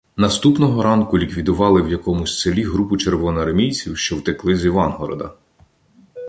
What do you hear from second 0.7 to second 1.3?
ранку